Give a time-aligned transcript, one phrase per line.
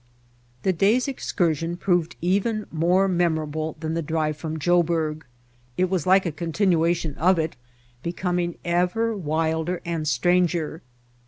[0.63, 5.25] That day's excursion proved even more memorable than the drive from Joburg.
[5.77, 7.55] It was like a continuation of it,
[8.01, 10.81] becoming ever wilder White Heart of Mojave and stranger.